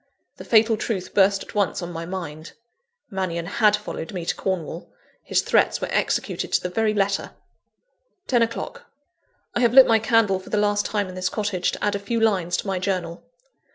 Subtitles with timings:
[0.37, 2.53] The fatal truth burst at once on my mind.
[3.11, 7.35] Mannion had followed me to Cornwall: his threats were executed to the very letter!
[8.25, 8.85] (10 o'clock.)
[9.53, 11.99] I have lit my candle for the last time in this cottage, to add a
[11.99, 13.23] few lines to my journal.